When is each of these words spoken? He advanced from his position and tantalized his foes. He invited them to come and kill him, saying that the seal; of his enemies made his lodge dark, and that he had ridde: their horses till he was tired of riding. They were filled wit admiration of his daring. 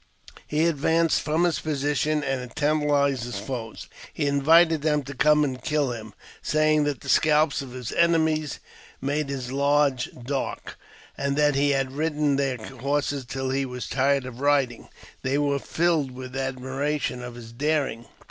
He 0.47 0.65
advanced 0.65 1.21
from 1.21 1.43
his 1.43 1.59
position 1.59 2.23
and 2.23 2.55
tantalized 2.55 3.23
his 3.23 3.37
foes. 3.37 3.87
He 4.11 4.25
invited 4.25 4.81
them 4.81 5.03
to 5.03 5.13
come 5.13 5.43
and 5.43 5.61
kill 5.63 5.91
him, 5.91 6.15
saying 6.41 6.85
that 6.85 7.01
the 7.01 7.07
seal; 7.07 7.43
of 7.43 7.73
his 7.73 7.91
enemies 7.91 8.59
made 8.99 9.29
his 9.29 9.51
lodge 9.51 10.09
dark, 10.23 10.75
and 11.15 11.37
that 11.37 11.53
he 11.53 11.69
had 11.69 11.91
ridde: 11.91 12.37
their 12.39 12.57
horses 12.57 13.25
till 13.25 13.51
he 13.51 13.63
was 13.63 13.85
tired 13.87 14.25
of 14.25 14.39
riding. 14.39 14.89
They 15.21 15.37
were 15.37 15.59
filled 15.59 16.09
wit 16.09 16.35
admiration 16.35 17.21
of 17.21 17.35
his 17.35 17.51
daring. 17.51 18.07